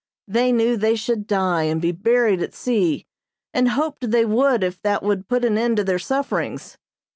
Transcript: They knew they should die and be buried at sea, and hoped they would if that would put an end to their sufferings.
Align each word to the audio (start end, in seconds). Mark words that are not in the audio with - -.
They 0.27 0.51
knew 0.51 0.77
they 0.77 0.95
should 0.95 1.27
die 1.27 1.65
and 1.65 1.79
be 1.79 1.91
buried 1.91 2.41
at 2.41 2.55
sea, 2.55 3.05
and 3.53 3.69
hoped 3.69 4.09
they 4.09 4.25
would 4.25 4.63
if 4.63 4.81
that 4.81 5.03
would 5.03 5.27
put 5.27 5.45
an 5.45 5.59
end 5.59 5.77
to 5.77 5.83
their 5.83 5.99
sufferings. 5.99 6.75